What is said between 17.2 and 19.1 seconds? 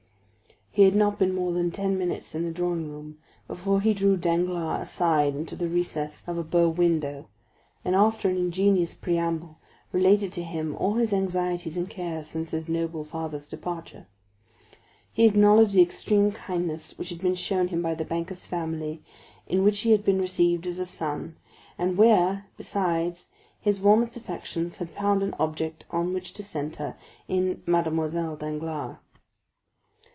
shown him by the banker's family,